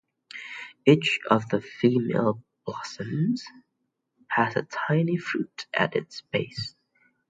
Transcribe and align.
Each 0.83 1.19
of 1.29 1.47
the 1.49 1.61
female 1.61 2.41
blossoms 2.65 3.45
has 4.29 4.55
a 4.55 4.63
tiny 4.87 5.17
fruit 5.17 5.67
at 5.75 5.95
its 5.95 6.21
base. 6.31 6.73